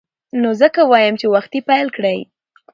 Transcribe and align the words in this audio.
نو 0.41 0.49
ځکه 0.61 0.81
وایم 0.91 1.15
چې 1.21 1.27
وختي 1.35 1.59
پیل 1.69 1.87
کړئ. 1.95 2.19